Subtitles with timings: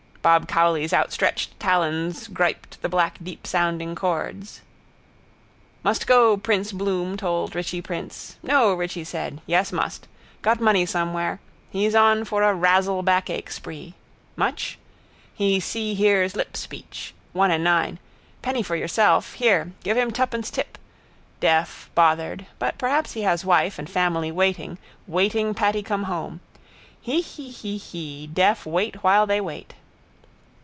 [0.23, 4.61] Bob Cowley's outstretched talons griped the black deepsounding chords.
[5.81, 8.35] Must go prince Bloom told Richie prince.
[8.43, 9.41] No, Richie said.
[9.47, 10.07] Yes, must.
[10.43, 11.39] Got money somewhere.
[11.71, 13.95] He's on for a razzle backache spree.
[14.35, 14.77] Much?
[15.33, 17.13] He seehears lipspeech.
[17.33, 17.97] One and nine.
[18.43, 19.33] Penny for yourself.
[19.33, 19.71] Here.
[19.83, 20.77] Give him twopence tip.
[21.39, 22.45] Deaf, bothered.
[22.59, 24.77] But perhaps he has wife and family waiting,
[25.07, 26.41] waiting Patty come home.
[27.01, 28.27] Hee hee hee hee.
[28.31, 29.73] Deaf wait while they wait.